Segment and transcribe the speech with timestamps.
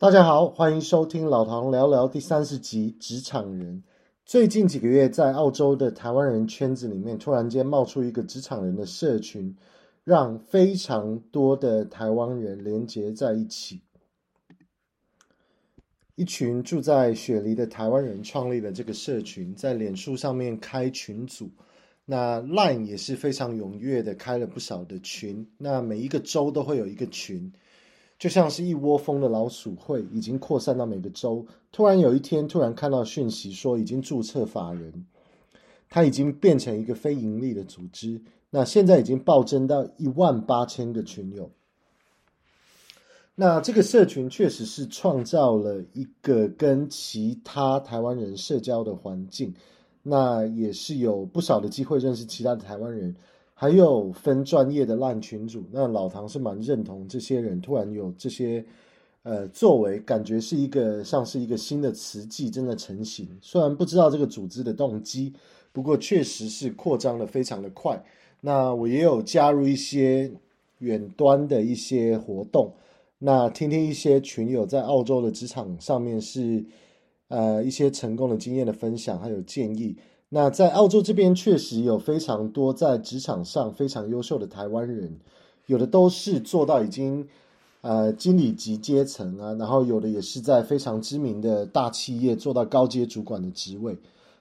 [0.00, 3.82] 大家好，欢迎收听老唐聊聊第三十集《职场人》。
[4.24, 9.56] 最近几个月，在澳洲的台湾人圈子里面，突然间冒出一个职场人的社群，
[10.04, 13.80] 让非常多的台湾人连结在一起。
[16.14, 21.50] 一群住在雪梨的台湾人创立了这个社群，在脸书上面开群组，
[22.04, 27.52] 那 Line 也是非常踊跃的开了不少的群，那每一个州都会有一个群。
[28.18, 31.46] 就像是一窝蜂的老鼠会，已经扩散到每个州。
[31.70, 35.06] 突然有一天，突然看到讯息说已经注册法人，
[35.88, 38.20] 它已经变成一个非盈利的组织。
[38.50, 41.48] 那现在已经暴增到一万八千个群友。
[43.36, 49.54] 那这个社群确实是创造了一个跟其他台湾人社交的环境，
[50.02, 53.14] 那也是有不少的机会认识其他的台湾人。
[53.60, 58.64] 还有分专业的烂群组，那老唐是蛮认同这些人突然有这些
[59.24, 63.28] 呃作为，感觉是一个像是一个新的慈济正在成型。
[63.42, 65.32] 虽然不知道这个组织的动机，
[65.72, 68.00] 不过确实是扩张的非常的快。
[68.40, 70.30] 那我也有加入一些
[70.78, 72.72] 远端的一些活动，
[73.18, 76.64] 那听听一些群友在澳洲的职场上面是
[77.26, 79.96] 呃一些成功的经验的分享，还有建议。
[80.30, 85.18] 那在澳洲这边确实有非常多在职场上非常优秀的台湾人，
[85.66, 87.26] 有的都是做到已经
[87.80, 93.96] 呃经理级阶层啊，然后有的也是在非常知名的大企业做到高阶主管的职位，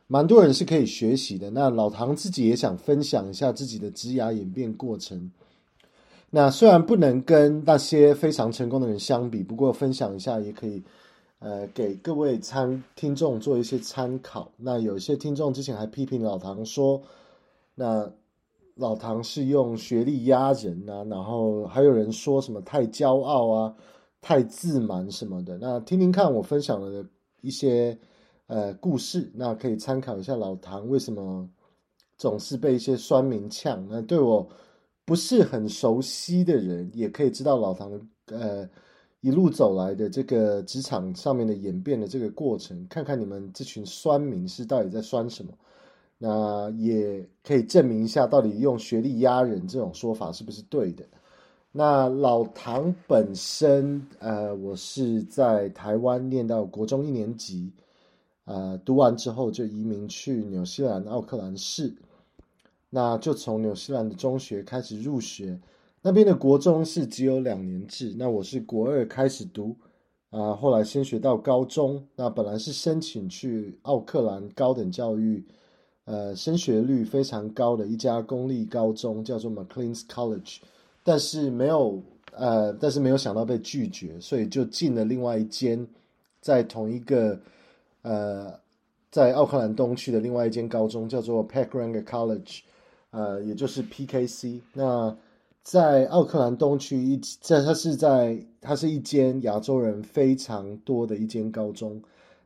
[0.07, 1.49] 蛮多人是可以学习的。
[1.51, 5.31] 那老唐自己也想分享一下自己的职涯演变过程。
[6.29, 10.83] 那虽然不能跟那些非常成功的人相比，不过分享一下也可以。
[11.39, 14.51] 呃，给各位参听众做一些参考。
[14.57, 16.99] 那有些听众之前还批评老唐说，
[17.75, 18.11] 那
[18.73, 23.75] 老唐是用学历压人啊，然后还有人说什么太骄傲啊、
[24.19, 25.59] 太自满什么的。
[25.59, 27.05] 那听听看我分享的
[27.41, 27.95] 一些
[28.47, 31.47] 呃故事，那可以参考一下老唐为什么
[32.17, 33.85] 总是被一些酸民呛。
[33.87, 34.47] 那对我
[35.05, 37.91] 不是很熟悉的人，也可以知道老唐
[38.31, 38.67] 呃。
[39.27, 45.51] 一路走来的这个职场上面的演变的这个过程，看看你们这群酸民是到底在酸什么？
[46.17, 51.03] 那也可以证明一下，到底用学历压人这种说法是不是对的？
[51.73, 57.69] 那老唐本身，呃，我是在台湾念到国中一年级，
[58.45, 61.93] 呃，读完之后就移民去纽西兰奥克兰市，
[62.89, 65.59] 那就从纽西兰的中学开始入学。
[66.01, 69.75] 那边的国中是只有两年制，那我是国二开始读，
[70.29, 72.01] 啊，后来先学到高中。
[72.15, 75.43] 那本来是申请去奥克兰高等教育，
[76.05, 80.59] 呃，升学率非常高的一家公立高中，叫做 McLean's College，
[81.03, 85.85] 但是没有，呃，但是没有想到被拒绝，所以就进了另外一间，
[86.39, 87.37] 在同一个，
[88.03, 88.53] 呃，
[89.11, 92.59] 在奥克兰东区的另外一间高中，叫做 p a c k r a n g College，
[93.09, 94.61] 呃，也就是 PKC。
[94.73, 95.13] 那
[95.69, 102.01] 在奥克兰东区一，在它是在它是一间亚洲人非常多的一间高中。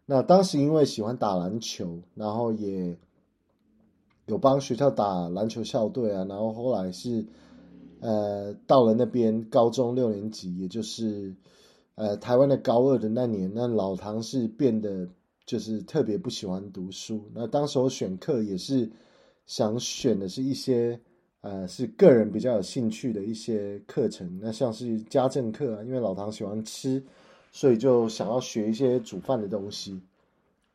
[0.07, 2.97] 那当时因为喜欢打篮球，然后也
[4.25, 6.25] 有帮学校打篮球校队啊。
[6.27, 7.23] 然后后来是
[7.99, 11.35] 呃到了那边高中六年级，也就是
[11.93, 15.07] 呃台湾的高二的那年，那老唐是变得
[15.45, 17.21] 就是特别不喜欢读书。
[17.35, 18.89] 那当时我选课也是
[19.45, 20.99] 想选的是一些。
[21.41, 27.03] 呃，是个人比较有兴趣的一些课程，那像是家政课啊，因为老唐喜欢吃，
[27.52, 30.00] 所以就想要学一些煮饭的东西。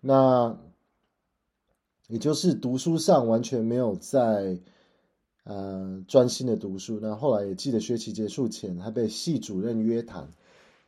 [0.01, 0.59] 那
[2.09, 4.59] 也就是读书上完全没有在
[5.45, 6.99] 呃专心的读书。
[7.01, 10.29] 那后来也记得学期结束前他被系主任约谈，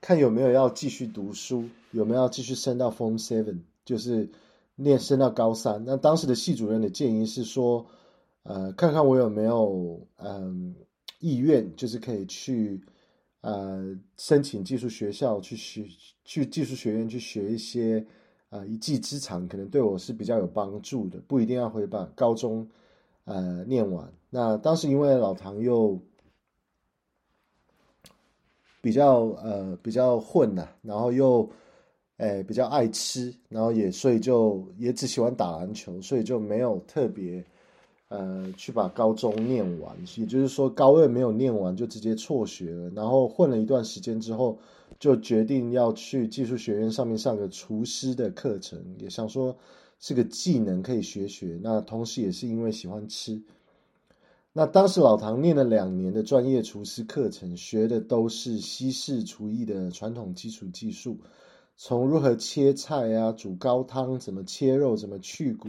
[0.01, 4.29] 看有没有要继续读书，有没有要继续升到 Form Seven，就是
[4.75, 5.85] 念升到高三。
[5.85, 7.87] 那当时的系主任的建议是说。
[8.49, 10.75] 呃，看看我有没有嗯
[11.21, 12.81] 意愿，就是可以去
[13.43, 15.87] 呃申请技术学校去学，
[16.25, 18.03] 去技术学院去学一些
[18.49, 22.67] 呃一技之长，可能对我是比较有帮助的，不一定要回把高中
[23.25, 24.11] 呃念完。
[24.31, 26.01] 那当时因为老唐又
[28.81, 31.47] 比较呃比较混呐、啊，然后又
[32.17, 37.45] 诶、比较爱吃，然后也所以就也只喜欢打篮球，所以就没有特别。
[38.09, 44.59] 呃，去把高中念完，也就是说高二没有念完就直接辍学了，然后混了一段时间之后，
[44.99, 49.55] 就决定要去技术学院上面上个厨师的课程，也想说
[50.01, 51.61] 是个技能可以学学。
[51.63, 53.43] 那同时也是因为喜欢吃。
[54.55, 61.19] 那当时老唐念了两年的专业厨师课程，学的都是西式厨艺的传统基础技术，
[61.77, 65.69] 从如何切菜啊、煮高汤、怎么切肉、怎么去骨、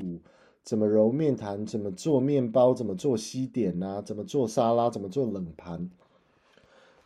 [0.69, 5.89] 怎么揉面团、怎么做面包、怎么做西点啊、怎么做沙拉、怎么做冷盘，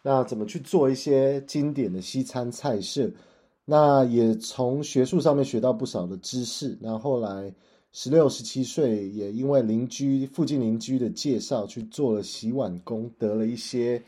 [0.02, 3.10] 那怎么去做一些经典的西餐菜色，
[3.64, 6.78] 那也从学术上面学到不少的知识。
[6.82, 7.54] 那后来。
[7.96, 14.02] 十六、十七岁，也因为邻居附近邻居的介绍去做了洗碗工，得了一些，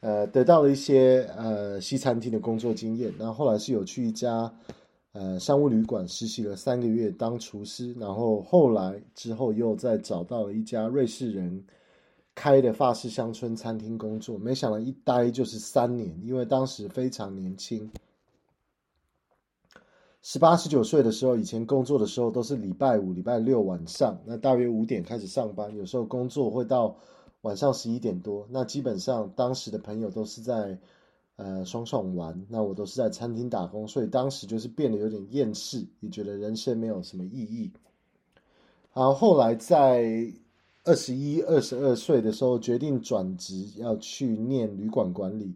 [0.00, 3.10] 呃，得到了一些呃西餐厅的工作经验。
[3.18, 4.52] 然后后来是有去一家
[5.12, 11.64] 呃商务旅馆实习了三个月当厨师，然后后来之后又再找到了一家瑞士人
[12.34, 17.90] 开的法式乡村餐厅工作，没想到一待就是三年，因为当时非常年轻。
[20.24, 26.96] 十八、十九岁的时候，以前工作的时候都是礼拜五、礼拜六晚上，那大约五点开始上班，有时候工作会到
[27.40, 28.46] 晚上十一点多。
[28.48, 30.78] 那基本上当时的朋友都是在
[31.36, 37.70] 呃爽爽玩，那我都是在餐厅打工，所以当时就是变得有点厌世，也觉得人生没有什么意义。
[38.94, 40.32] 然后后来在
[40.84, 45.54] 二十一、二十二岁的时候，决定转职要去念旅馆管理。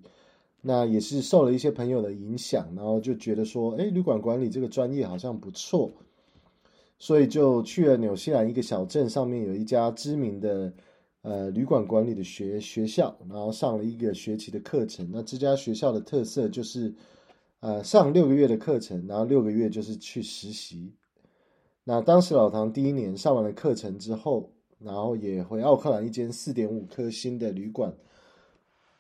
[0.69, 5.93] 那也是受了一些朋友的影响，然后就觉得说，哎，旅馆管理这个专业好像不错，
[6.99, 10.73] 所以就去了纽西兰一个小镇，上面有一家知名的
[11.27, 15.11] 呃旅馆管理的学学校，然后上了一个学期的课程。
[15.13, 16.95] 那这家学校的特色就是，
[17.59, 20.93] 呃，上六个月的课程，然后六个月就是去实习。
[21.83, 27.93] 那当时老唐第一年上完了课程之后，然后也回奥克兰一间四点五颗星的旅馆。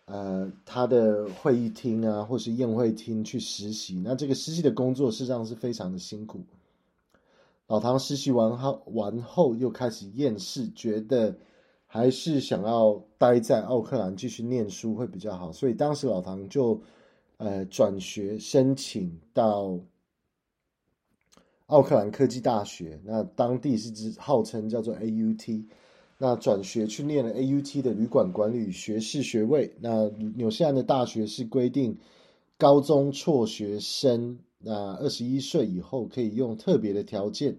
[0.06, 6.40] 呃，他的会议厅啊，或是宴会厅去实习，那这个实习的工作事实上是非常的辛苦。
[7.68, 11.36] 老唐实习完后，完后又开始厌世，觉得
[11.86, 16.80] 还是想要待在奥克兰继续念书会比较好，所以当时老唐就
[17.38, 19.78] 呃转学申请到
[21.66, 25.64] 奥克兰科技大学，那当地是指号称叫做 AUT。
[26.18, 29.74] 那转学去念了 AUT 的旅馆管理学士学位。
[29.80, 31.98] 那纽西兰的大学是规定，
[32.56, 37.58] 高中辍学生那二十一岁以后可以用特别的条件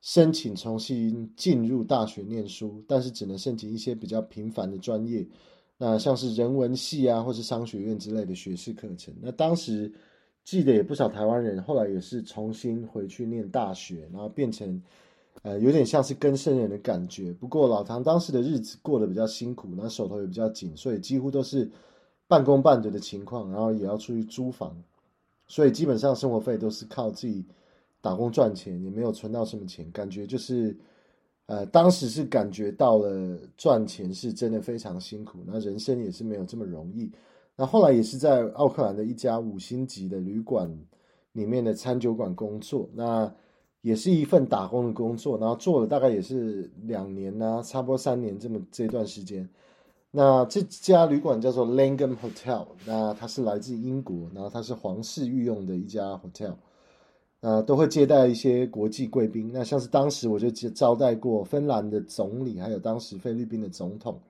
[0.00, 5.26] 申请重新进入大学念书，但是只能申请一些比较平凡的专业，
[5.76, 9.14] 那像是人文系啊，或是商学院之类的学士课程。
[9.20, 9.92] 那当时
[10.44, 14.82] 记得也不少台湾人，后来也是重新回去念大学，然后变成。
[15.42, 17.32] 呃，有点像是跟生人的感觉。
[17.32, 21.70] 不过老唐当时的日子过得比较辛苦，那手头也比较紧，所以几乎都是
[22.26, 24.76] 半工半读的情况，然后也要出去租房，
[25.46, 27.46] 所以基本上生活费都是靠自己
[28.00, 29.90] 打工赚钱，也没有存到什么钱。
[29.90, 30.76] 感觉就是，
[31.46, 37.10] 呃，当时是感觉到了赚钱是真的非常辛苦，那人生也是没有这么容易。
[37.56, 40.70] 那后来也是在奥克兰的一家五星级的旅馆
[41.32, 42.88] 里面的餐酒馆工作。
[42.94, 43.32] 那
[43.80, 49.48] 也是一份打工的工作，然后做了大概也是两年呐、啊，差不多三年这么这段时间。
[50.10, 56.54] 那这家旅馆叫做 Langham Hotel，那它是来自英国，然后它是皇室御用的一家 hotel，
[57.40, 59.50] 呃，都会接待一些国际贵宾。
[59.52, 64.20] 那像是当时我就接招待过芬兰的总理，还有当时菲律宾的总统，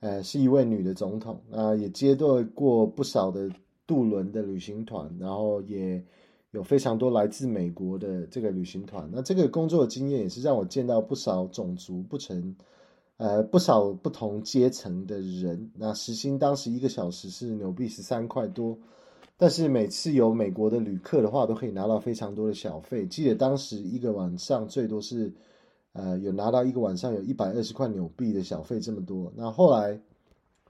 [0.00, 1.40] 呃，是一位女的总统。
[1.50, 2.24] 那也接待
[2.54, 3.50] 过不少的
[3.86, 6.02] 渡轮的旅行团，然后也。
[6.52, 12.56] 有非常多来自美国的这个旅行团，那这个工作经验也是让我见到不少种族不成，
[13.18, 15.70] 呃，不少不同阶层的人。
[15.76, 18.76] 那时薪当时一个小时是纽币十三块多，
[19.38, 23.06] 但是每次有美国的旅客的话，都可以拿到非常多的小费。
[23.06, 25.32] 记得当时一个晚上最多是，
[25.92, 29.32] 呃，有拿到一个晚上有一百二十块纽币的小费这么多。
[29.36, 29.98] 那后来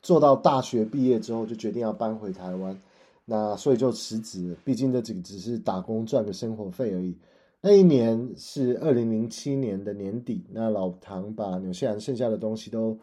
[0.03, 2.79] 做到大学毕业之后，就决定要搬回台湾。
[3.25, 7.17] 那所以就辞职，毕竟这只只是打工赚个生活费而已。
[7.61, 12.99] 那一年是二零零七年的年底，那老唐把纽西兰剩下的东西都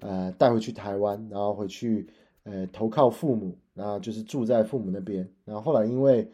[0.00, 2.08] 呃带回去台湾，然后回去
[2.44, 5.28] 呃投靠父母，然后就是住在父母那边。
[5.44, 6.30] 然后后来因为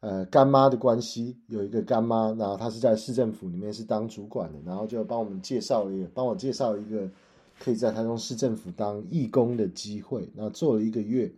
[0.00, 7.10] 呃干妈的关系，有一个干妈，然后她是在市政府里面是当主管的，然后就帮我们介绍了一个，帮我介绍一个
[7.58, 11.32] 可以在台中市政府当义工的机会，那做了一个月。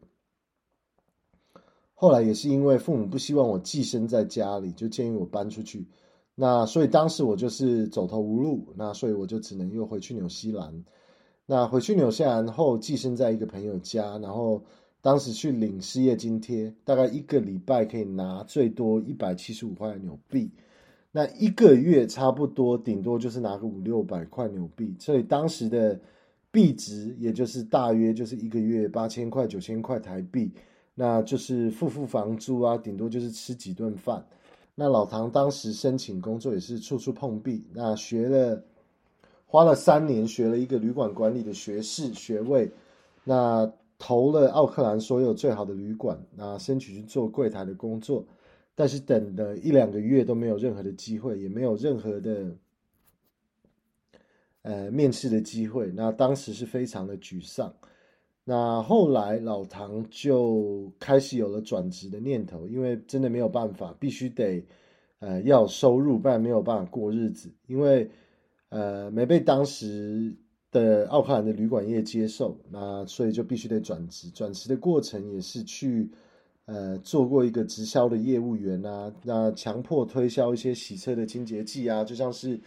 [1.94, 5.88] 后来也是因为父母不希望我寄生在家里，就建议我搬出去。
[6.36, 10.84] 那所以当时我就是走投无路，那所以我就只能又回去纽西兰。
[11.44, 14.62] 那回去纽西兰后，寄生在一个朋友家，然后
[15.00, 20.50] 当时去领失业津贴，大概一个礼拜可以拿最多一百七十五块纽币。
[21.10, 25.98] 那一个月差不多顶多就是拿个五六百块纽币，所以当时的
[26.50, 30.50] 币值也就是大约就是一个月八千块九千块台币，
[30.94, 34.24] 那就是付付房租啊，顶多就是吃几顿饭。
[34.74, 38.62] 那老唐当时申请工作也是处处碰壁，那学了
[39.46, 42.70] 花了三年学了一个旅馆管理的学士学位，
[43.24, 48.24] 那投了奥克兰所有最好的旅馆，那申请去做柜台的工作。
[48.74, 52.56] 但是等了一两个月都没有任何的机会，也没有任何的
[54.62, 55.90] 呃面试的机会。
[55.96, 57.74] 那当时是非常的沮丧。
[58.44, 64.64] 那后来老唐就开始有了转职的念头，因为真的没有办法，必须得
[65.18, 67.52] 呃要收入，不然没有办法过日子。
[67.66, 68.08] 因为
[68.68, 70.32] 呃没被当时
[70.78, 74.30] 呃奥克兰的旅馆业接受，那所以就必须得转职。
[74.30, 76.08] 转职的过程也是去。
[76.70, 82.60] 呃，做过一个直销的业务员啊，那强迫推销一些洗车的清洁剂啊，就像是，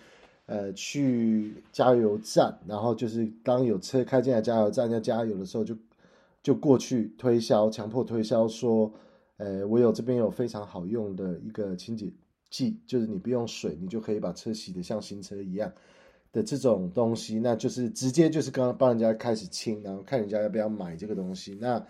[0.48, 5.82] 呃，去加油站，然后就是当有车开进来加油站要加油的时候就，就
[6.42, 8.92] 就过去推销，强迫推销说，
[9.38, 12.12] 呃，我有这边有非常好用的一个清洁
[12.50, 15.72] 剂，就是你不用水，你就可以把车洗得像新车一样
[16.32, 21.86] 的这种东西，那就是直接就是刚刚帮人家开始清，然后看人家要不要买这个东西，那。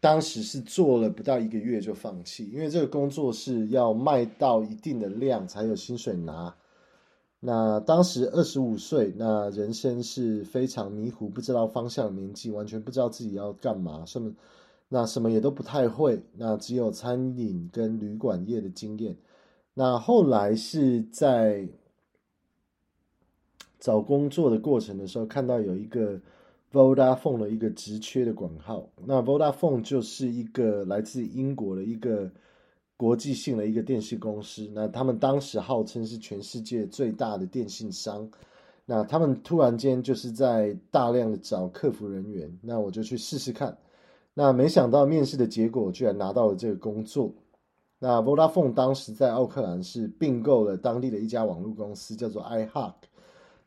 [0.00, 6.52] 当时是做了不到一个月就放弃，因为这个工作是要卖到一定的量才有薪水拿。
[7.38, 14.32] 那当时二十五岁，那人生是非常迷糊、不知道方向的年纪，完全不知道自己要干嘛，什么
[14.88, 16.20] 那什么也都不太会。
[16.36, 19.16] 那只有餐饮跟旅馆业的经验。
[19.72, 21.68] 那后来是在
[23.82, 26.18] 找工作的过程的时候，看到有一个。
[26.74, 32.32] Vodafone 的一个职缺的广告，那 Vodafone 就是一个来自英国的一个
[32.96, 34.66] 国际性的一个电信公司。
[34.72, 38.26] 那他们当时号称是全世界最大的电信商。
[38.86, 43.76] 那他们突然间就是在大量的找客服人员，那我就去试试看。
[44.32, 47.30] 那没想到面试的结果居然拿到了这个工作。
[47.98, 52.94] 那 Vodafone 当时在奥克兰是并购了当地的一家网络公司，叫做 iHeart。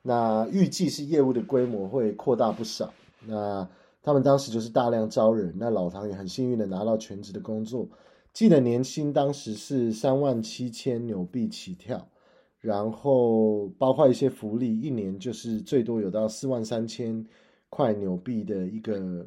[0.08, 2.94] 那预计是业务的规模会扩大不少。
[3.26, 3.68] 那
[4.04, 5.52] 他们当时就是大量招人。
[5.58, 7.90] 那老唐也很幸运的拿到全职的工作。
[8.32, 12.08] 记得年薪当时是三万七千纽币起跳，
[12.60, 17.26] 然后包括一些福利，一年就是最多有到四万三千
[17.70, 19.26] 块纽币的一个，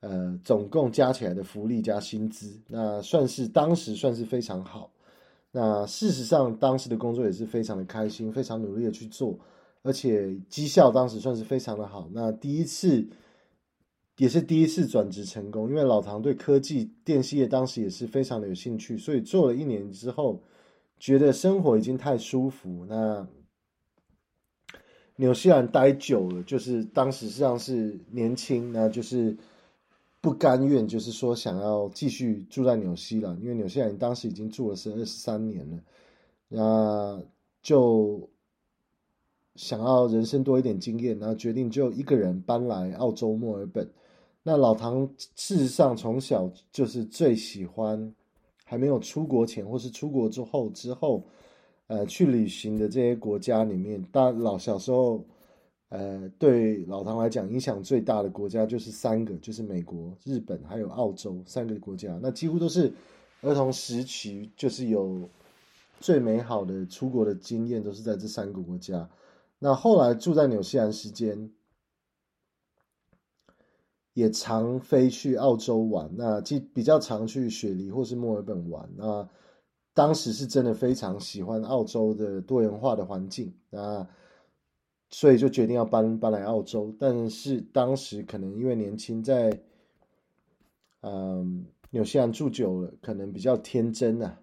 [0.00, 4.90] 呃，总共加起来的福利加薪资，那算是当时算是非常好。
[5.54, 9.38] 那事实上，当时的工作也是非常的开心，非常努力的去做，
[9.82, 12.08] 而且绩效当时算是非常的好。
[12.14, 13.06] 那第一次
[14.16, 20.42] 也是第一次转职成功，因为老唐对科技电信业当时也是非常的有兴趣，所以做了一年之后，
[20.98, 22.86] 觉得生活已经太舒服。
[22.88, 23.28] 那
[25.16, 29.36] 纽西兰待久了，就是当时实际上是年轻，那就是。
[30.22, 35.82] 不甘愿，就是说想要继续住在纽西兰，因为纽西兰当时已经住了是二十三年了，
[36.48, 37.20] 那
[37.60, 38.30] 就
[39.56, 43.90] 想要人生多一点经验，然后决定就一个人搬来澳洲墨尔本。
[44.44, 48.14] 那老唐事实上从小就是最喜欢
[48.64, 51.24] 还没有出国前或是出国之后之后，
[51.88, 55.24] 呃，去旅行的这些国家里面，大老小时候。
[55.92, 62.18] 呃，对老唐来讲，影响最大的国家就是三个，就是美国、日本还有澳洲三个国家。
[62.22, 62.90] 那几乎都是
[63.42, 65.28] 儿童时期，就是有
[66.00, 69.06] 最美好的出国的经验，都是在这三个国家。
[69.58, 71.52] 那后来住在纽西兰时间，
[74.14, 76.10] 也常飞去澳洲玩。
[76.16, 78.88] 那即比较常去雪梨或是墨尔本玩。
[78.96, 79.28] 那
[79.92, 83.52] 当时是真的非常喜欢澳洲的多元化的环境。
[83.68, 84.08] 那
[85.14, 89.60] 所以就决定要搬搬来澳洲，但是当时可能因为年轻，在
[91.02, 94.40] 嗯纽西兰住久了，可能比较天真、啊。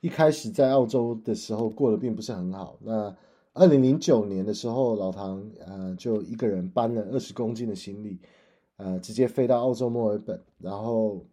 [0.00, 2.78] 一开始在澳洲的时候过得并不是很好。
[2.80, 3.14] 那
[3.52, 8.16] 二零零九年的时候，老唐呃就一个人搬了二十公斤的行李，
[8.76, 10.40] 呃直接飞到澳洲墨尔本。
[10.58, 11.26] 然后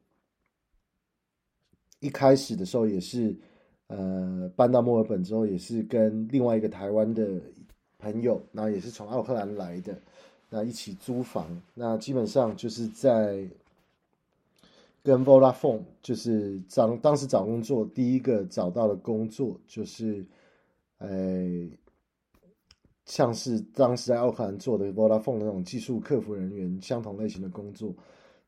[2.00, 3.38] 一开始的时候也是
[3.86, 7.40] 呃搬到墨尔本之后，也是跟另外一个台湾的。
[8.00, 9.96] 朋友，那也是从奥克兰来的，
[10.50, 13.46] 那一起租房，那基本上就是在
[15.04, 20.26] 跟 Vodafone，就是当当时找工作，第一个找到的工作就是，
[20.98, 21.68] 呃，
[23.06, 27.94] 像是当时在奥克兰做的 Vodafone 那种技术客服人员相同类型的工作，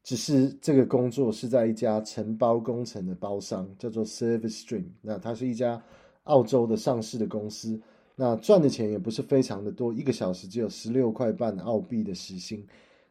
[0.03, 5.81] 只是这个工作是在一家承包工程的包商，叫做 Service Stream，那它是一家。
[6.25, 7.81] 澳洲的上市的公司，
[8.21, 12.63] 那赚的钱也不是非常的多，一个小时只有十六块半澳币的时薪。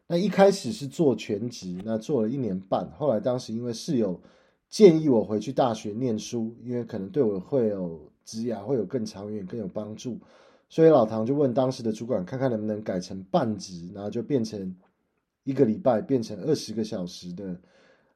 [0.07, 4.17] 那一开始是做全职，那做了一年半，后来当时因为室友
[4.69, 10.17] 建议我回去大学念书，因为可能对我会有职涯会有更长远、更有帮助，
[10.69, 14.73] 所以老唐就问当时的主管，看看能不能改成半职，然后就变成
[15.43, 17.59] 一个礼拜变成二十个小时的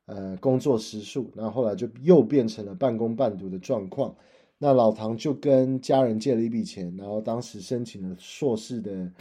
[0.05, 4.15] 呃工作时数，然后后来就又变成了半工半读的状况。
[4.57, 9.11] 那老唐就跟家人借了一笔钱，然后当时申请了硕士的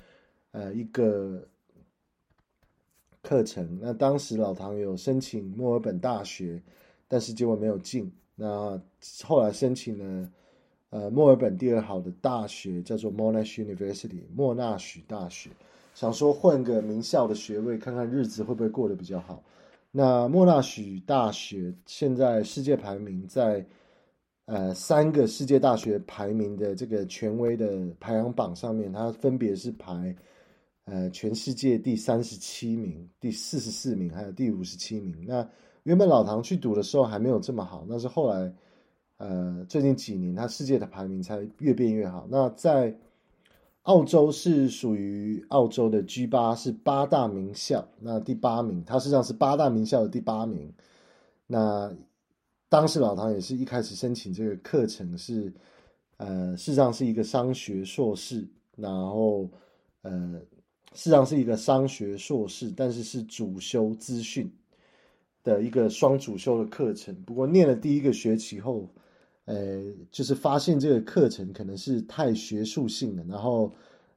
[0.53, 1.47] 呃一个。
[3.27, 6.63] 课程，那当时老唐有申请墨尔本大学，
[7.09, 8.13] 但是结果没有进。
[8.35, 8.79] 那
[9.23, 10.31] 后来申请了
[10.91, 15.49] 呃墨尔本第二好的大学，叫做 Monash University 莫纳许大学，
[15.95, 19.43] 想说混个名校的学位，看看日子会不会过得比较好。
[19.91, 23.65] 那莫纳许大学现在世界排名在
[24.47, 30.15] 呃三个世界大学排名的这个权威的排行榜上面，它分别是排。
[30.87, 35.25] 呃，全世界第三十七名、第四十四名，还有第五十七名。
[35.27, 35.49] 那
[35.85, 38.53] 原本老唐去读的时候还没有这么好，那是后来，
[39.17, 42.27] 呃，最近几年他世界的排名才越变越好。
[42.29, 42.95] 那在
[43.85, 50.71] 澳洲是属于澳洲的 G 八，是八大名校，那第八名，它实际上是八大名校的第八名。
[51.47, 51.91] 那
[52.75, 55.53] 当时老唐也是一开始申请这个课程是，
[56.17, 58.45] 呃，事实上是一个商学硕士，
[58.77, 59.49] 然后
[60.03, 60.41] 呃。
[60.97, 64.49] 事实上是一个商学硕士，但是是主修资讯
[65.43, 67.13] 的一个双主修的课程。
[67.23, 68.89] 不过念了第一个学期后，
[69.47, 73.25] 呃，就是发现这个课程可能是太学术性了。
[73.29, 73.73] 然后，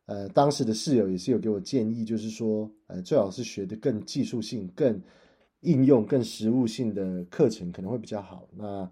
[0.06, 5.02] 呃，当时的室友也是有给我建议，就是说，呃，最好是学的更技术性、更
[5.72, 8.48] 应用、更实务性的课程可能会比较好。
[8.56, 8.90] 那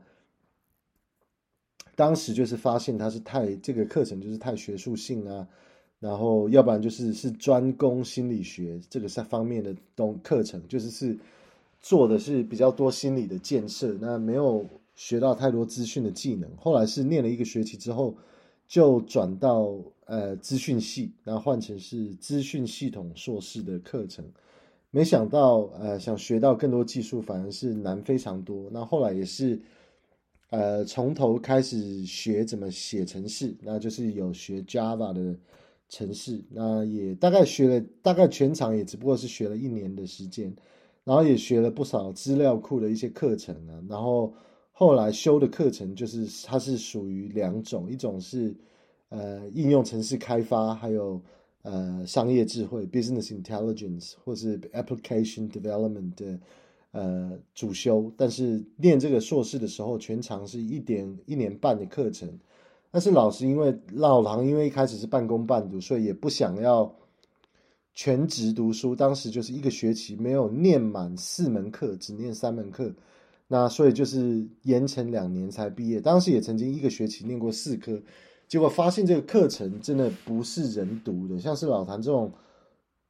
[1.95, 5.47] 当时就是发现它是太这个课程就是太学术性啊。
[5.97, 11.17] 然后，要不然就是是专攻心理学这个三方面的东课程，就是是
[11.81, 14.63] 做的是比较多心理的建设，那没有
[14.93, 16.49] 学到太多资讯的技能。
[16.57, 18.13] 后来是念了一个学期之后，
[18.67, 19.73] 就转到
[20.05, 24.23] 呃资讯系，然后换成是资讯系统硕士的课程。
[24.91, 28.69] 没想到呃想学到更多技术，反而是难非常多。
[28.71, 29.61] 那后来也是
[30.49, 35.37] 呃从头开始学怎么写程式，那就是有学 Java 的。
[35.87, 40.51] 程式，那也大概学了，大概全场也只不过是学了一年的时间，
[41.03, 44.33] 然后也学了不少资料库的一些课程啊，然后
[44.71, 48.53] 后来修的课程就是它是属于两种，一种是
[49.09, 51.21] 呃应用程式开发，还有
[51.65, 56.39] 呃商业智慧 （business intelligence） 或是 application development 的
[56.91, 62.29] 呃主修，但是念这个硕士的时候，全长是一点一年半的课程。
[62.91, 66.89] 但是老师因为老唐因为一开始是半工半读，所以也不想要
[67.93, 68.95] 全职读书。
[68.95, 72.93] 当时就是一个学期没有念满四门课，只念三门课，
[73.49, 75.99] 那所以就是延成两年才毕业。
[75.99, 78.01] 当时也曾经一个学期念过四科，
[78.55, 81.37] 结果发现这个课程真的不是人读的。
[81.41, 82.31] 像是老唐这种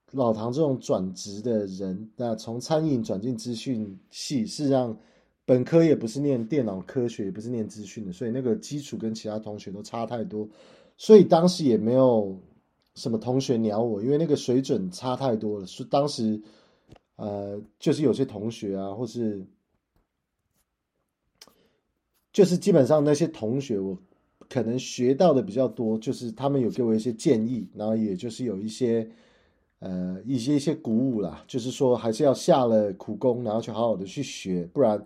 [0.09, 4.97] 老唐这种转职的人，那从餐饮转进资讯系是让。
[5.45, 10.49] 本科也不是念电脑科学，也不是念资讯的，所以那个基础跟其他同学都差太多，
[10.97, 12.35] 所以当时也没有
[12.95, 15.67] 什么同学鸟我，因为那个水准差太多了。
[15.67, 16.41] 是当时，
[17.17, 19.45] 呃，就是有些同学啊，或是
[22.33, 23.95] 就是基本上那些同学，我
[24.49, 29.09] 可能学到的比较多，就是他们有给我一些建议，然后也就是有一些
[29.79, 35.03] 呃一些一些鼓舞啦，就是说还是要下了苦功，然后去好好的去学，不然。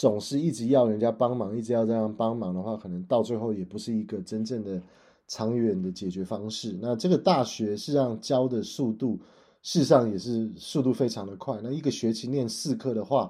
[0.00, 4.80] 总是一直要人家帮忙，一直要这样帮忙的话，可能到最后也不是一个真正的
[5.26, 6.78] 长远的解决方式。
[6.80, 9.18] 那这个大学实际上教的速度，
[9.60, 11.58] 事实上也是速度非常的快。
[11.60, 13.28] 那一个学期念四课的话，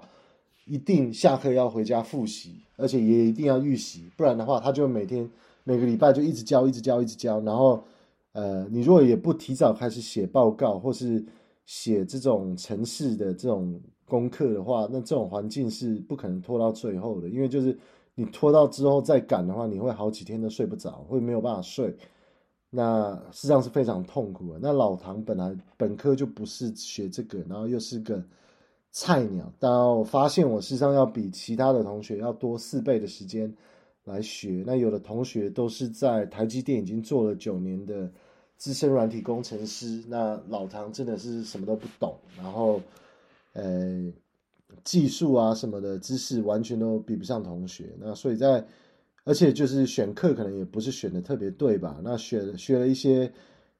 [0.66, 5.27] 一定下课要回家复习，而且也一定要预习，不然的话，他就每天
[5.68, 7.40] 每个礼拜就一直教，一直教，一直教。
[7.42, 7.85] 然后，
[8.33, 11.22] 呃，你如果也不提早开始写报告，或是
[11.66, 13.81] 写这种城市的这种。
[14.11, 17.78] 功课的话，那这种环境是不可能拖到最后的，因为就是
[18.14, 21.94] 你拖到之后再赶的话，你会好几天都睡不着，会没有办法睡，
[22.70, 24.59] 那实际上是非常痛苦的。
[24.62, 28.24] 那老唐本来本科就不是学这个，然后又是个
[28.92, 33.54] 菜鸟，当我发现我实际上要比其他的同学要多四倍的时间
[34.09, 34.64] 来学。
[34.66, 38.11] 那有的同学都是在台积电已经做了九年的
[38.57, 42.81] 资深软体工程师，那老唐真的是什么都不懂，然后。
[43.55, 44.12] 呃，
[44.85, 48.64] 技术啊什么的知识完全都比不上同学，那所以在
[49.25, 51.99] 而且就是选课可能也不是选的特别对吧？
[52.05, 53.33] 那学学了一些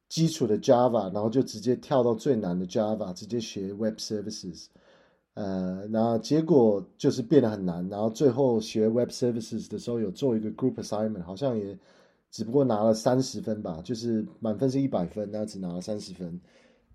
[0.09, 4.67] 基础的 Java，然后就直接跳到最难的 Java，直接学 Web Services，
[5.39, 7.89] 呃，然后结果就是变得很难。
[7.89, 11.79] 然后最后学 Web Services 的时候，有做一个 Group Assignment，好像也
[12.31, 16.41] 只不过拿了三十分吧，就是满分是一百分，那只拿了三十分。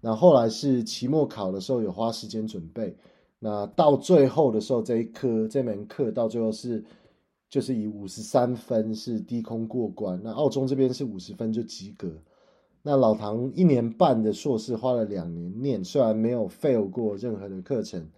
[0.01, 2.95] 那后来是期末考的时候有花时间准备，
[3.39, 6.83] 那到最后的时候这一科这门课到最后是。
[7.49, 12.11] 就是以五十三分是低空过关，那澳洲这边是五十分就及格。
[12.81, 18.09] 那老唐一年半的硕士花了两年念，虽然没有 fail 过任何的课程，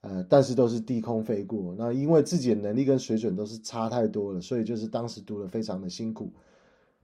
[0.00, 1.74] 呃，但是都是低空飞过。
[1.78, 6.30] 那因为自己的能力跟水准都是差太多了，所以就是当时读得非常的辛苦。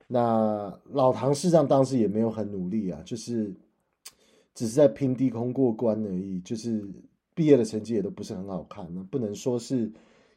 [0.07, 3.55] 那老唐事实上当时也没有很努力啊，就是
[4.55, 6.85] 只是在拼低空过关而已，就是
[7.35, 9.91] 毕业的成绩也都不是很好看，那不能说是。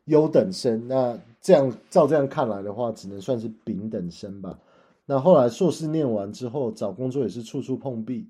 [0.06, 4.60] 优等生，那这样照这样看来的话，只能算是丙等生吧。
[5.06, 8.28] 那后来硕士念完之后，找工作也是处处碰壁。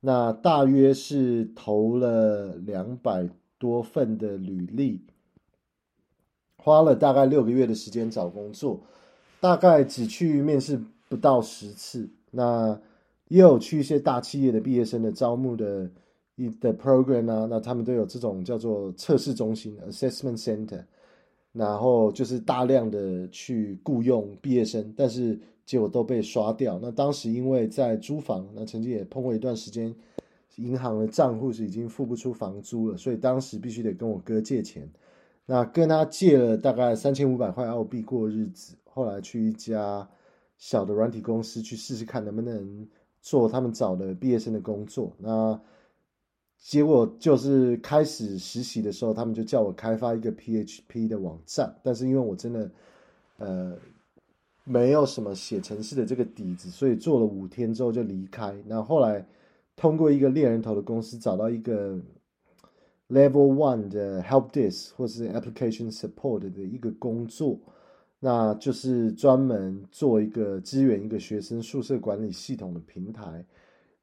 [0.00, 5.00] 那大约是投了两百多份的履历，
[6.56, 8.80] 花了大概六个月的时间找工作，
[9.40, 12.08] 大概只去面试不到十次。
[12.30, 12.80] 那
[13.28, 15.90] 也有去一些大企业的毕业生的招募的
[16.36, 20.84] 一的 program 啊，那他们都有这种叫做测试中心 （assessment center）。
[21.50, 26.78] 然后就是大量的去雇佣毕业生，但是结果都被刷掉。
[26.80, 29.92] 那当时因为在租房，那曾经也碰过一段时间，
[30.58, 34.88] 银行的账户是已经付不出房租了，所以当时必须得跟我哥借钱。
[35.46, 38.76] 那跟他借了大概三千五百块澳币过日子。
[38.84, 40.06] 后来去一家
[40.56, 42.86] 小的软体公司去试试看能不能
[43.22, 45.12] 做他们找的毕业生的工作。
[45.18, 45.58] 那
[46.58, 52.70] 结果就是开始实习的时候，他们就叫我开发一个 PHP 的网站，但是因为我真的，
[53.38, 53.78] 呃，
[54.64, 58.52] 没有什么写程式的这个底子，所以做了五天之后就离开。
[58.66, 59.24] 那后来
[59.78, 61.96] 通过一个猎人头的公司找到一个
[63.08, 67.58] Level One 的 Help Desk 或是 Application Support 的一个工作，
[68.18, 73.46] 那就是专门做一个支援一个学生宿舍管理系统的平台。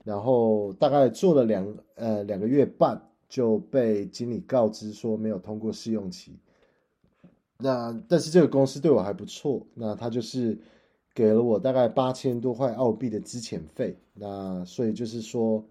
[0.06, 6.40] 然后大概做了两呃两个月半，就被经理告知说没有通过试用期。
[7.58, 10.58] 那但是这个公司对我还不错，那他就是
[11.16, 13.98] 给了我大概八千多块澳币的资遣费。
[14.14, 15.66] 那所以就是说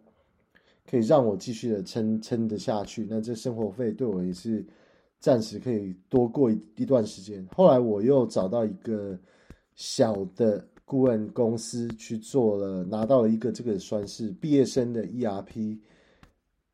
[0.90, 3.06] 可以让我继续的撑撑得下去。
[3.08, 4.66] 那这生活费对我也是
[5.20, 7.46] 暂时可以多过一一段时间。
[7.54, 9.16] 后来我又找到一个
[9.76, 10.66] 小的。
[10.86, 15.78] 顾问公司去做了，拿到了一个这个算是毕业生的 ERP，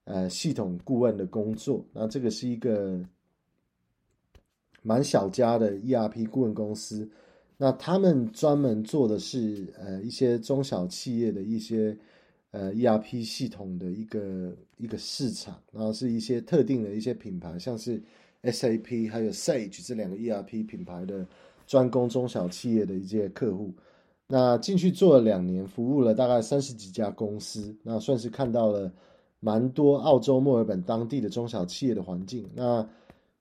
[0.03, 1.87] 呃，系统顾问的工作。
[1.93, 3.01] 那这个是一个
[4.83, 7.09] 蛮小家的 ERP 顾问公司。
[7.63, 11.95] 那他们专门做的是呃一些中小企业的一些
[12.53, 18.03] 呃 ERP 系统的一个一个市场，然后是一些特定的一些品牌，像是
[18.45, 21.27] SAP 还有 Sage 这两个 ERP 品牌的
[21.67, 23.75] 专攻中小企业的一些客户。
[24.27, 28.91] 那进去做了两年，服务了大概三十几家公司，那算是看到了
[29.39, 32.49] 蛮多澳洲墨尔本当地的中小企业的环境。
[32.55, 32.89] 那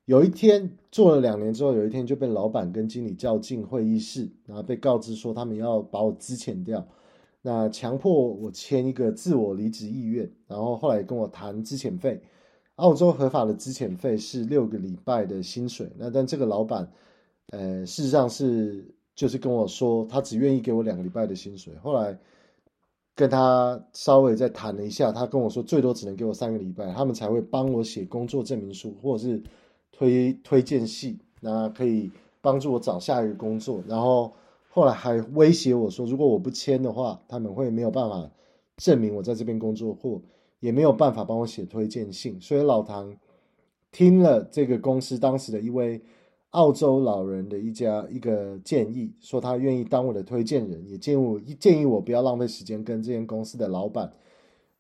[0.10, 6.84] 有一天做了两年之后，有一天就被老板跟经理叫进会议室，然后被告知说他们要把我资遣掉，
[7.44, 12.20] 那强迫我签一个自我离职意愿，然后后来跟我谈资遣费。
[12.78, 16.92] 澳洲合法的资遣费是六个礼拜的薪水，那但这个老板，
[17.52, 18.84] 呃，事实上是。
[19.16, 21.76] 就是跟我说，他只愿意给我两个礼拜的薪水。
[21.84, 22.18] 后来
[23.14, 29.44] 跟他稍微再谈了一下，他跟我说最多只能给我三个礼拜，他们才会帮我写工作证明书或者是
[29.92, 33.84] 推推荐信，那可以帮助我找下一个工作。
[33.88, 34.34] 然后
[34.70, 38.30] 后来还威胁我说，如果我不签的话，他们会没有办法
[38.78, 40.22] 证明我在这边工作，或
[40.60, 42.40] 也没有办法帮我写推荐信。
[42.42, 43.16] 所以老唐
[43.92, 46.02] 听了这个公司当时的一位。
[46.54, 54.12] 澳洲老人的一家一个建议，说他愿意当我的推荐人，也建议我建议我不要浪费时间跟这间公司的老板，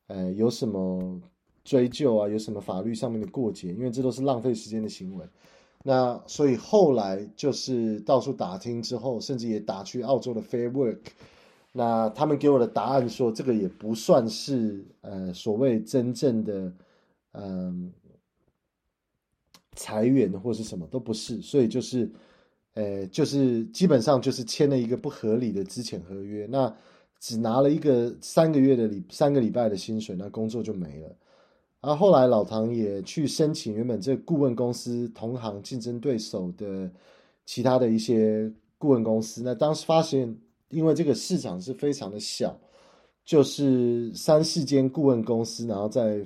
[0.07, 1.21] 呃，有什么
[1.69, 5.25] 追究啊，有什么法律上面的过节，因为这都是浪费时间的行为。
[5.83, 10.99] 那所以后来就是到处打听之后，甚至也打去澳洲的 Fair Work，
[11.71, 16.73] 那他们给我的答案说，这个也不算是呃所谓真正的
[17.33, 17.93] 嗯。
[17.93, 17.93] 呃
[19.75, 22.11] 裁员或是什么都不是，所以就是，
[22.73, 26.75] 呃，就是基本上就是签了一个不合理的资遣合约，那
[27.21, 31.15] 只拿了一个三个月的礼三个礼拜的薪水，那工作就没了。
[31.81, 36.91] 然后后来老唐也去申请原本这个顾问公司同行竞争对手的
[37.45, 39.41] 其他的一些顾问公司。
[39.43, 40.37] 那当时发现，
[40.69, 42.59] 因为这个市场是非常的小，
[43.23, 46.21] 就是三四间顾问公司，然后再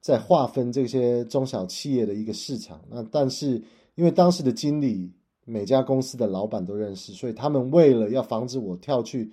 [0.00, 2.80] 再划分这些中小企业的一个市场。
[2.88, 3.60] 那但是
[3.96, 5.12] 因为当时的经理
[5.44, 9.30] 每家公司的老板都认识，所以他们为了要防止我跳去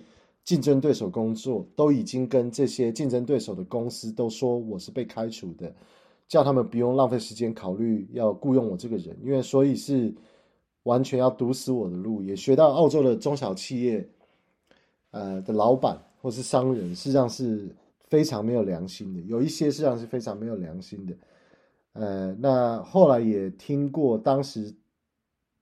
[0.48, 5.70] 竞争对手工作，都已经跟这些竞争对手的公司都说我是被开除的。
[6.26, 10.14] 叫他们不用浪费时间考虑要雇佣我这个人，因为所以是
[10.84, 14.08] 完全要堵死我的路，也学到澳洲的中小企业，
[15.10, 17.68] 呃的老板或是商人，实际上是
[18.08, 21.14] 非常没有良心的，有一些实际上是非常没有良心的。
[21.92, 24.74] 呃，那后来也听过，当时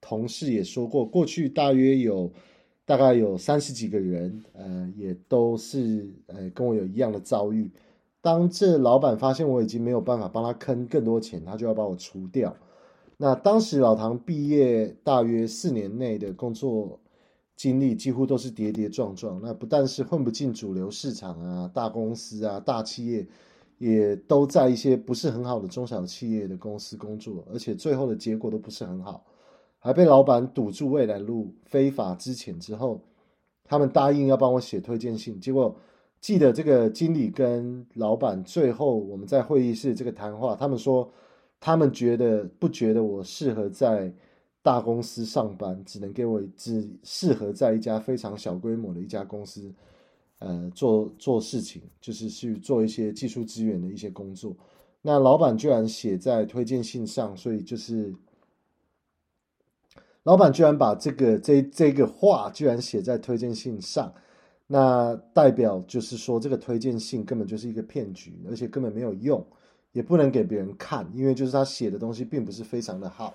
[0.01, 2.33] 同事也说过，过去大约有
[2.87, 7.71] 大概有三十几个人，呃，也都是呃跟我有一样的遭遇。
[8.23, 12.57] 当这老板发现我已经没有办法帮他坑更多钱，他就要把我除掉。
[13.19, 17.01] 那当时老唐毕业大约四年内的工作
[17.57, 19.41] 经历几乎都是跌跌撞撞。
[19.43, 23.27] 那不但是混不进主流市场啊，大公司啊，大企业，
[23.79, 29.25] 也都在一些不是很好的中小企业的公司工作，而且最后的结果都不是很好，
[29.87, 33.01] 还被老板堵住未来路，非法之前之后，
[33.63, 35.73] 他们答应要帮我写推荐信，结果。
[36.19, 41.09] 记得这个经理跟老板最后我们在会议室这个谈话，他们说
[41.61, 44.13] 他们觉得不觉得我适合在
[44.61, 49.73] 大公司上班，只能给我只适合在一家非常小规模的一家公司，
[50.41, 54.57] 呃，做做事情，就是去做一些技术资源的一些工作。
[55.03, 58.13] 那老板居然写在推荐信上，所以就是
[60.27, 64.13] 老板居然把这个这这个话居然写在推荐信上。
[64.67, 69.47] 那代表就是说，这个推荐信根本就是一个骗局，而且根本没有用，
[69.93, 73.33] 也不能给别人看，因为就是他写的东西并不是非常的好。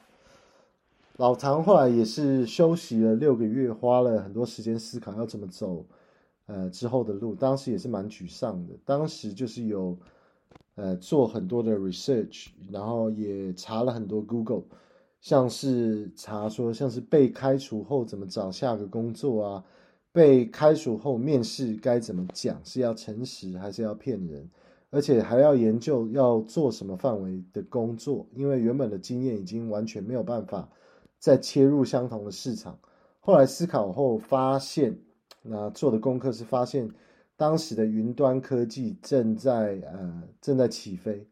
[1.16, 5.86] 老唐后来也是休息了六个月，花了很多时间思考要怎么走，
[6.48, 7.34] 呃，之后的路。
[7.34, 9.98] 当时也是蛮沮丧的，当时就是有
[10.76, 14.64] 呃做很多的 research，然后也查了很多 Google，
[15.22, 19.64] 像是查说像是被开除后怎么找下个工作啊。
[20.14, 22.60] 被开除后面试该怎么讲？
[22.66, 24.50] 是要诚实还是要骗人？
[24.90, 30.68] 而且还要研究要做什么范围的工作，因为原本的经验已经完全没有办法
[31.18, 32.78] 再切入相同的市场。
[33.22, 35.00] 后来思考后发现，
[35.44, 36.92] 那做的功课是发现
[37.38, 41.26] 当时的云端科技正在呃正在起飞，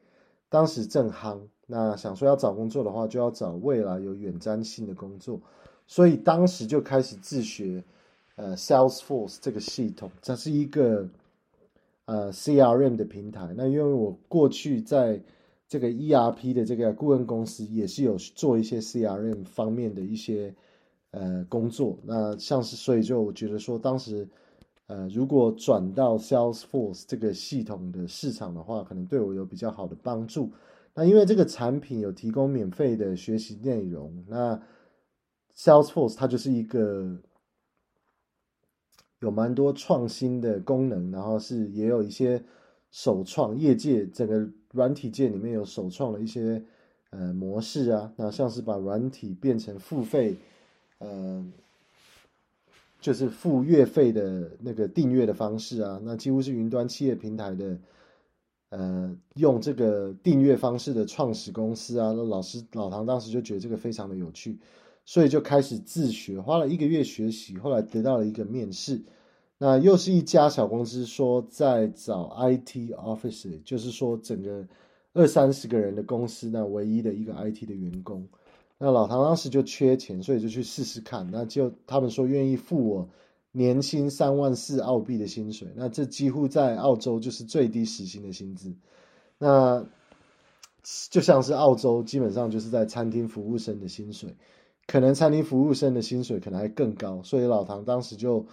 [0.47, 1.41] 当时正夯。
[1.71, 5.39] 那想说要找工作的话，就要找未来有远瞻性的工作，
[5.85, 7.83] 所以当时就开始自学。
[8.41, 11.05] 呃，Salesforce 这个系统，这是一个
[12.05, 13.53] 呃 CRM 的平台。
[13.57, 15.21] 那因为我过去在
[15.67, 20.55] 这个 ERP 的这个顾问公司，也是有做一些 CRM 方面的一些
[21.11, 21.97] 呃工作。
[22.05, 24.25] 那像是，所以就我觉得说，当时
[24.87, 30.49] 呃如果转到 Salesforce 这个系统的市场的话，可能对我有比较好的帮助。
[30.93, 34.61] 那因为这个产品有提供免费的学习内容，那
[35.55, 37.17] Salesforce 它就是一个。
[39.21, 42.41] 有蛮多创新的功能，然后是也有一些
[42.89, 46.63] 首创，业界整个软体界里面有首创的一些
[47.09, 50.37] 呃模式啊，那像是把软体变成付费，
[50.99, 51.45] 呃，
[53.01, 57.77] 就是付月费的那个订阅的方式啊，那几乎是云端企业平台的，
[58.69, 64.57] 呃，用这个订阅方式的创始公司啊，那老师老唐当时就觉得这个非常的有趣。
[65.05, 69.01] 所以就开始自学，花了一个月学习，后来得到了一个面试。
[69.57, 74.63] 那又是一家小公司，说在找 IT officer，就是说整个
[75.13, 78.27] 二三十个人的公司，那唯一的一个 IT 的员工。
[78.77, 81.27] 那老唐当时就缺钱，所以就去试试看。
[81.31, 83.09] 那就他们说愿意付我
[83.51, 88.73] 年薪三万四澳币的薪水，那这几乎在澳洲就是最低时薪的薪资。
[89.37, 89.85] 那
[91.09, 94.35] 就像是澳洲基本上就是在餐厅服务生的薪水。
[94.87, 98.43] 可能餐厅服务生的薪水可能还更高，所以老唐当时就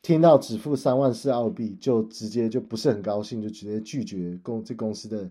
[0.00, 5.28] 听到只付三万四澳币，就直接就不是很高兴，就直接拒绝公这公司的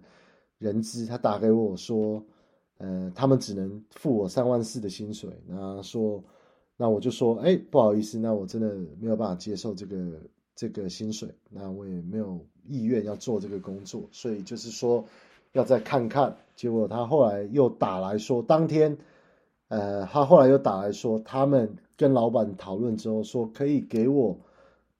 [0.57, 1.05] 人资。
[1.05, 2.21] 他打给我说，
[2.79, 5.29] 呃，他们只能付我三万四的薪水。
[5.47, 6.21] 那说，
[6.81, 9.95] 那我就说，哎，不好意思，那我真的没有办法接受这个
[10.55, 15.05] 这个薪水，那我也没有意愿要做这个工作，所以就是说
[15.51, 16.35] 要再看看。
[16.55, 18.97] 结果他后来又打来说，当天。
[19.67, 24.37] 呃，他后来又打来说，他们跟老板讨论之后，说可以给我，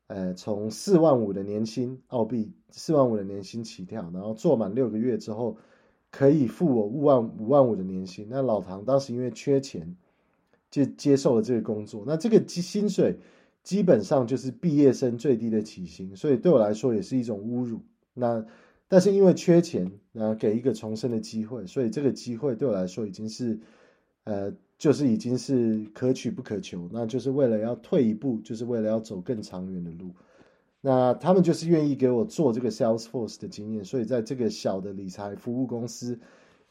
[0.07, 5.57] 呃，从四万五的年薪澳币，四万五的年薪起跳，然后做满六个月之后，
[6.09, 8.27] 可以付我五万五万五的年薪。
[8.29, 9.97] 那老唐当时因为缺钱，
[10.71, 12.03] 就接受了这个工作。
[12.07, 13.19] 那这个薪水
[13.61, 17.81] 基本上就是毕业生最低的起薪，所以对我来说也是一种侮辱。
[18.15, 18.43] 那
[18.87, 23.59] 但是因为缺钱，那给一个重生的机会，所以这个机会对我来说已经是，
[24.23, 26.89] 呃，就是已经是可取不可求。
[26.91, 30.11] 那就是为了要退一步，就是为了要走更长远的路。
[30.81, 36.19] 那他们就是愿意给我做这个 Salesforce 的经验，所以在这个小的理财服务公司，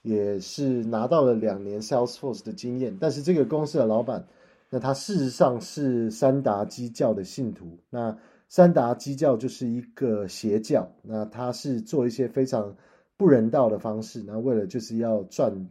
[0.03, 2.97] 也是拿到了两年 Salesforce 的经验。
[3.01, 4.27] 但是这个公司的老板，
[4.69, 7.79] 那他事实上是三达基教的信徒。
[7.91, 8.17] 那
[8.49, 12.77] 三达基教就是一个邪教，那他是做一些非常
[13.17, 15.69] 不人道的方式，那为了就是要赚，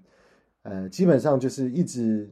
[0.62, 2.30] 呃，基本上就是一直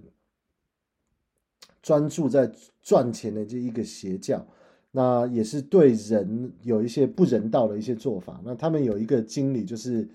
[1.82, 2.50] 专注在
[2.82, 4.46] 赚钱的这一个邪教，
[4.92, 8.40] 那也是对人有一些不人道的一些做法。
[8.46, 10.08] 那他们有一个经理，就是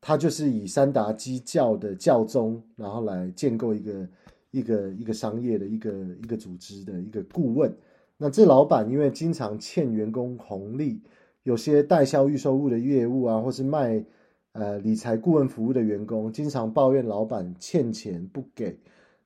[0.00, 4.08] 他就是以三达基教的教宗，然后来建构一个
[4.50, 5.90] 一个一个商业的一个
[6.22, 7.74] 一个组织的一个顾问。
[8.16, 11.00] 那这老板因为经常欠员工红利，
[11.42, 14.04] 有些代销预售物的业务啊，或是卖
[14.52, 18.78] 呃理财顾问服务的员工，经常抱怨老板欠钱不给。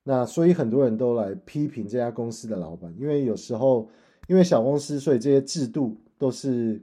[0.04, 3.88] 那所以很多人都来批评这家公司的老板，因为有时候
[4.26, 6.82] 因为小公司，所以这些制度都是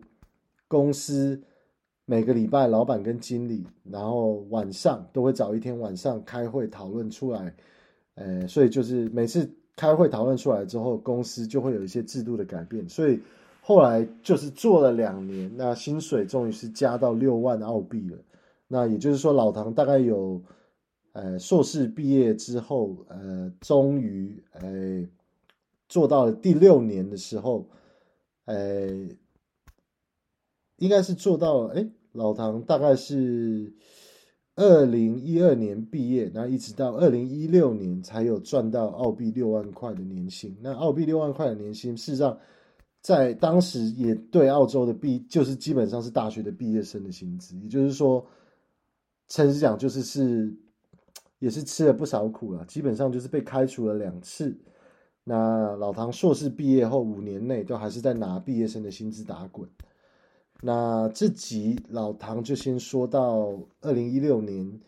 [0.67, 1.39] 公司
[2.09, 7.53] 每个礼拜老板跟经理，然后晚上都会找一天晚上开会讨论出来。
[8.15, 9.47] 呃，所以就是每次。
[9.75, 13.17] 开会讨论出来之后，公司就会有一些制度的改变，所以
[13.61, 18.17] 后来就是做了两年，那薪水终于是加到六万澳币了。
[18.67, 20.41] 那也就是说，老唐大概有
[21.13, 25.07] 呃硕士毕业之后，呃，终于呃
[25.87, 27.65] 做到了第六年的时候，
[28.43, 28.89] 呃，
[30.75, 33.73] 应该是做到了，哎，老唐大概是。
[34.55, 40.53] 二零一二年毕业，然后一直到二零一六年才有赚到澳币六万块的年薪。
[40.61, 42.37] 那澳币六万块的年薪，事实上
[42.99, 47.57] 在当时也对澳洲的毕，就是基本上是大学的毕业生的薪资。
[47.59, 48.25] 也就是说，
[49.29, 50.53] 诚实讲，就是是
[51.39, 52.65] 也是吃了不少苦了。
[52.65, 54.53] 基本上就是被开除了两次。
[55.23, 59.65] 那老唐硕士毕业后五年内，都还是在拿毕业生的薪资打滚。
[60.61, 64.81] 那这集老唐就先说到二零一六年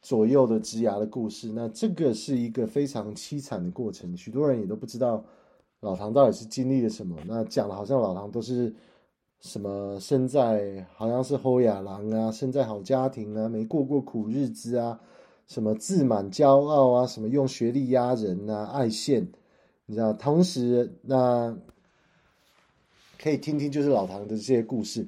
[0.00, 1.52] 左右的职涯的故事。
[1.52, 5.22] 那这个是一个非常凄惨的过程，许多人也都不知道
[5.80, 7.14] 老唐到底是经历了什么。
[7.26, 8.74] 那讲的好像老唐都是
[9.40, 14.98] 什么生在好像是侯亚郎啊，生在好家庭啊，没过过苦日子啊，
[15.46, 19.28] 什么自满骄傲啊，什么用学历压人啊，爱现，
[19.84, 20.14] 你知道？
[20.14, 21.54] 同时那。
[23.20, 25.06] 可以听听就是老唐的这些故事。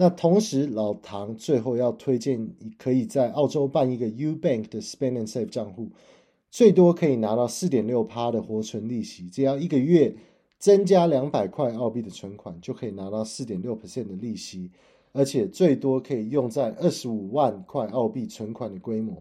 [0.00, 5.88] 那同时，老唐最后要推荐，可以在澳洲办一个 UBank 的 Spend and Save 账户，
[6.52, 9.28] 最多可以拿到四点六趴的活存利息。
[9.28, 10.14] 只要一个月
[10.60, 14.70] 增加两百块澳币的存款，就可以拿到四点六 percent 的利息，
[15.12, 19.20] 而且最多可以用在二十五万块澳币存款的规模。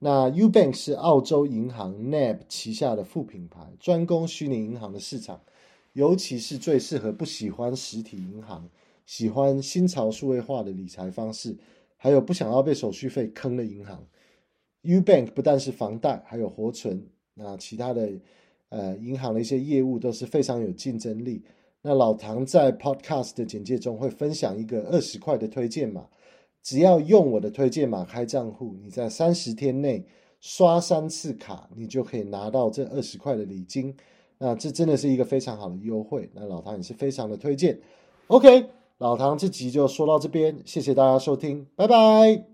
[0.00, 5.40] 那 UBank 是澳洲银行 NAB 旗下的副品牌，专攻虚拟银行的市场。
[5.92, 8.68] 尤其是最适合不喜欢实体银行、
[9.06, 11.56] 喜欢新潮数位化的理财方式，
[11.96, 14.06] 还有不想要被手续费坑的银行。
[14.82, 18.10] UBank 不但是房贷，还有活存，那其他的
[18.68, 21.42] 呃银行的一些业务都是非常有竞争力。
[21.82, 26.06] 那老唐在 Podcast 的简介中会分享一个二十块的推荐码，
[26.62, 30.06] 只要用我的推荐码开账户，你在三十天内
[30.40, 33.94] 刷三次卡，你就可以拿到这二十块的礼金。
[34.42, 37.78] 那这真的是一个非常好的优惠，那老唐也是非常的推荐。
[38.28, 42.49] OK，老唐这集就说到这边，谢谢大家收听，拜拜。